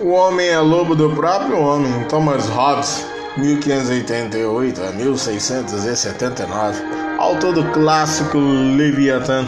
[0.00, 6.82] O homem é lobo do próprio homem, Thomas Hobbes, 1588 a 1679,
[7.16, 9.46] autor do clássico Leviatã.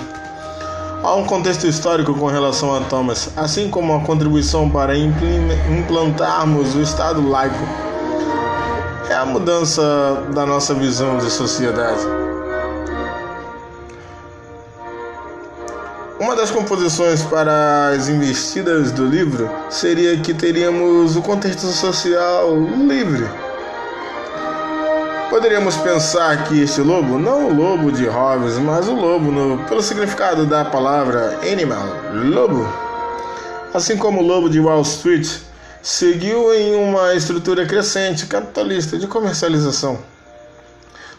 [1.03, 6.81] Há um contexto histórico com relação a Thomas, assim como a contribuição para implantarmos o
[6.81, 7.67] Estado laico.
[9.11, 9.83] É a mudança
[10.33, 12.03] da nossa visão de sociedade.
[16.19, 23.29] Uma das composições para as investidas do livro seria que teríamos o contexto social livre.
[25.29, 29.83] Poderíamos pensar que este lobo, não o lobo de Hobbes, mas o lobo no, pelo
[29.83, 32.67] significado da palavra animal, lobo,
[33.75, 35.29] assim como o lobo de Wall Street,
[35.83, 39.99] seguiu em uma estrutura crescente capitalista de comercialização.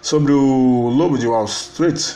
[0.02, 2.16] Sobre o lobo de Wall Street,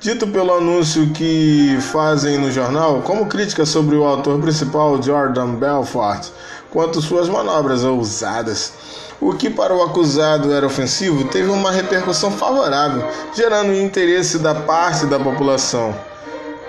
[0.00, 6.28] dito pelo anúncio que fazem no jornal, como crítica sobre o autor principal Jordan Belfort,
[6.70, 8.72] quanto suas manobras ousadas.
[9.20, 15.04] O que para o acusado era ofensivo teve uma repercussão favorável, gerando interesse da parte
[15.04, 15.94] da população,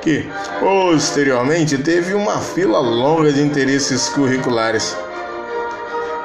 [0.02, 4.94] que, posteriormente, teve uma fila longa de interesses curriculares.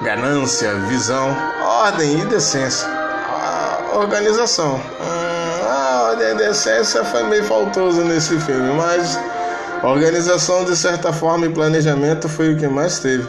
[0.02, 2.88] Ganância, visão, ordem e decência.
[2.88, 4.80] A organização
[6.16, 9.18] ordem e decência foi meio faltoso nesse filme, mas
[9.82, 13.28] organização de certa forma e planejamento foi o que mais teve.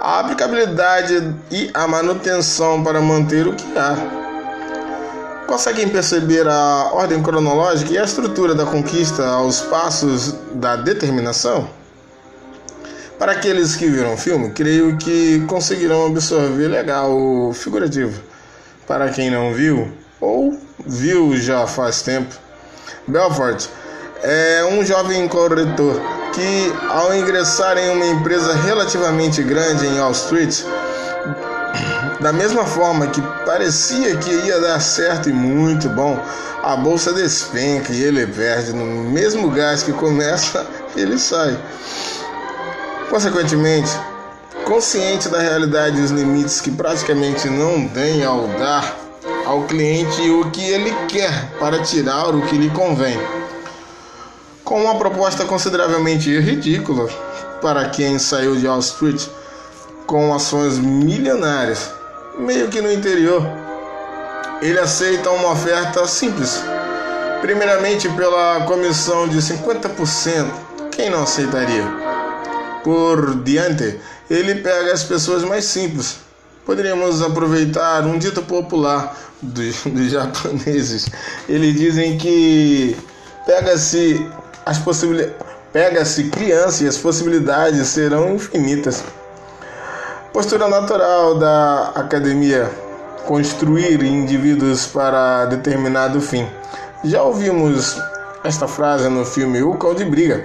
[0.00, 3.94] A aplicabilidade e a manutenção para manter o que há.
[5.46, 11.68] Conseguem perceber a ordem cronológica e a estrutura da conquista aos passos da determinação?
[13.18, 18.20] Para aqueles que viram o filme, creio que conseguirão absorver legal o figurativo.
[18.86, 22.34] Para quem não viu, ou viu já faz tempo.
[23.06, 23.66] Belfort
[24.22, 26.00] é um jovem corretor
[26.32, 30.62] que, ao ingressar em uma empresa relativamente grande em Wall Street,
[32.20, 36.18] da mesma forma que parecia que ia dar certo e muito bom,
[36.62, 40.66] a bolsa despenca e ele perde no mesmo gás que começa,
[40.96, 41.56] ele sai.
[43.08, 43.90] Consequentemente,
[44.64, 49.05] consciente da realidade e os limites que praticamente não tem ao dar
[49.46, 53.16] ao cliente o que ele quer para tirar o que lhe convém.
[54.64, 57.08] Com uma proposta consideravelmente ridícula
[57.62, 59.22] para quem saiu de Wall Street
[60.04, 61.90] com ações milionárias,
[62.36, 63.42] meio que no interior,
[64.60, 66.60] ele aceita uma oferta simples.
[67.40, 70.46] Primeiramente pela comissão de 50%,
[70.90, 71.84] quem não aceitaria?
[72.82, 76.25] Por diante, ele pega as pessoas mais simples.
[76.66, 81.06] Poderíamos aproveitar um dito popular dos, dos japoneses.
[81.48, 82.96] Eles dizem que
[83.46, 84.28] pega-se
[84.66, 85.36] as possibilidades,
[85.72, 89.04] pega-se criança e as possibilidades serão infinitas.
[90.32, 92.68] Postura natural da academia
[93.26, 96.48] construir indivíduos para determinado fim.
[97.04, 97.96] Já ouvimos
[98.42, 100.42] esta frase no filme O Cão de Briga,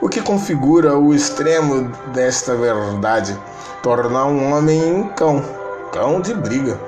[0.00, 3.38] o que configura o extremo desta verdade,
[3.82, 5.44] tornar um homem um cão,
[5.92, 6.78] cão de briga.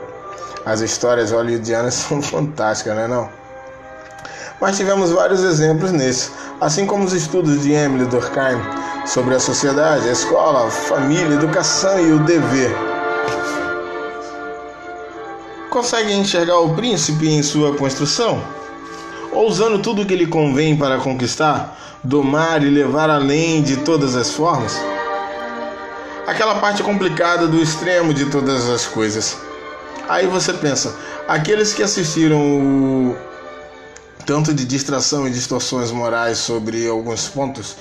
[0.64, 3.28] As histórias hollywoodianas são fantásticas, não é não?
[4.60, 6.30] Mas tivemos vários exemplos nesse,
[6.60, 8.60] assim como os estudos de Emily Durkheim
[9.04, 12.70] sobre a sociedade, a escola, a família, a educação e o dever.
[15.68, 18.40] Consegue enxergar o príncipe em sua construção?
[19.32, 24.31] Ousando tudo o que lhe convém para conquistar, domar e levar além de todas as
[24.31, 24.78] formas?
[26.26, 29.38] Aquela parte complicada do extremo de todas as coisas.
[30.06, 30.94] Aí você pensa,
[31.26, 33.16] aqueles que assistiram o
[34.26, 37.76] tanto de distração e distorções morais sobre alguns pontos,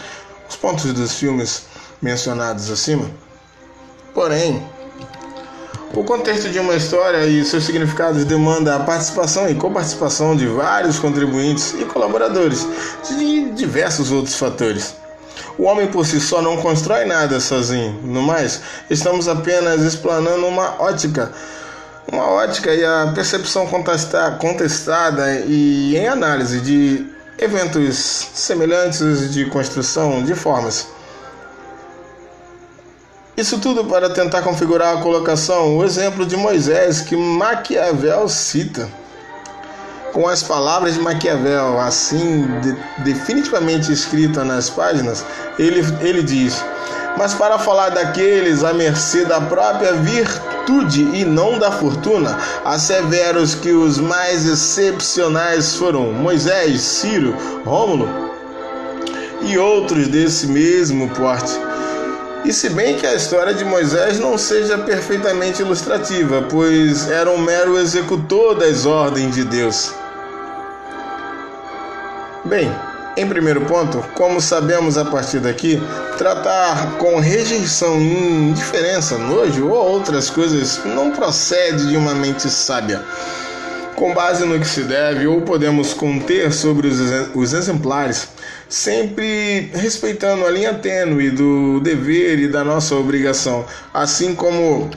[0.49, 1.63] os pontos dos filmes
[2.01, 3.09] mencionados acima.
[4.13, 4.65] Porém,
[5.93, 10.97] o contexto de uma história e seus significados demanda a participação e coparticipação de vários
[10.99, 12.67] contribuintes e colaboradores
[13.07, 14.95] de diversos outros fatores.
[15.57, 17.99] O homem por si só não constrói nada sozinho.
[18.03, 21.31] No mais, estamos apenas explanando uma ótica
[22.11, 27.05] uma ótica e a percepção contestada e em análise de
[27.37, 27.95] eventos
[28.33, 30.87] semelhantes de construção de formas.
[33.37, 38.89] Isso tudo para tentar configurar a colocação, o exemplo de Moisés que Maquiavel cita.
[40.11, 42.75] Com as palavras de Maquiavel assim de,
[43.05, 45.25] definitivamente escritas nas páginas,
[45.57, 46.61] ele, ele diz:
[47.17, 53.71] Mas para falar daqueles à mercê da própria virtude, e não da fortuna, asseveros que
[53.71, 57.33] os mais excepcionais foram Moisés, Ciro,
[57.65, 58.09] Rômulo
[59.41, 61.70] e outros desse mesmo porte.
[62.43, 67.37] E se bem que a história de Moisés não seja perfeitamente ilustrativa, pois era um
[67.37, 69.93] mero executor das ordens de Deus.
[72.43, 72.75] Bem,
[73.15, 75.79] em primeiro ponto, como sabemos a partir daqui,
[76.17, 83.03] tratar com rejeição, indiferença, nojo ou outras coisas não procede de uma mente sábia.
[84.01, 88.29] Com base no que se deve, ou podemos conter sobre os exemplares,
[88.67, 93.63] sempre respeitando a linha tênue do dever e da nossa obrigação,
[93.93, 94.89] assim como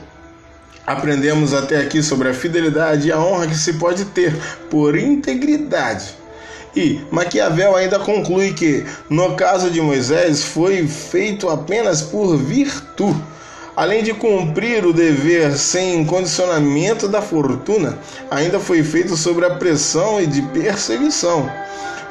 [0.87, 4.35] aprendemos até aqui sobre a fidelidade e a honra que se pode ter
[4.71, 6.15] por integridade
[6.75, 13.34] e Maquiavel ainda conclui que, no caso de Moisés, foi feito apenas por virtude.
[13.75, 17.97] Além de cumprir o dever sem condicionamento da fortuna,
[18.31, 21.51] ainda foi feito sob a pressão e de perseguição,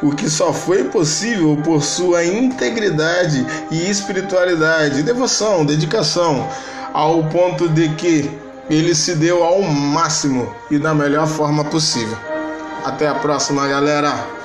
[0.03, 6.47] o que só foi possível por sua integridade e espiritualidade, devoção, dedicação,
[6.93, 8.31] ao ponto de que
[8.69, 12.19] ele se deu ao máximo e da melhor forma possível.
[12.85, 14.44] Até a próxima, galera!